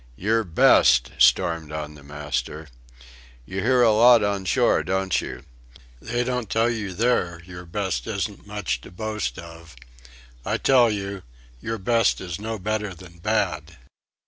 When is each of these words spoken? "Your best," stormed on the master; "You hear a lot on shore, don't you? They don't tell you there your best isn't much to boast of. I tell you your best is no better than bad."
"Your 0.15 0.43
best," 0.43 1.11
stormed 1.19 1.71
on 1.71 1.93
the 1.93 2.01
master; 2.01 2.67
"You 3.45 3.61
hear 3.61 3.83
a 3.83 3.91
lot 3.91 4.23
on 4.23 4.45
shore, 4.45 4.81
don't 4.81 5.21
you? 5.21 5.45
They 6.01 6.23
don't 6.23 6.49
tell 6.49 6.71
you 6.71 6.91
there 6.95 7.39
your 7.45 7.67
best 7.67 8.07
isn't 8.07 8.47
much 8.47 8.81
to 8.81 8.89
boast 8.89 9.37
of. 9.37 9.75
I 10.43 10.57
tell 10.57 10.89
you 10.89 11.21
your 11.59 11.77
best 11.77 12.19
is 12.19 12.41
no 12.41 12.57
better 12.57 12.95
than 12.95 13.19
bad." 13.19 13.77